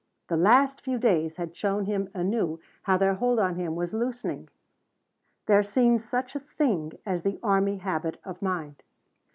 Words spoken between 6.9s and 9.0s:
as the army habit of mind.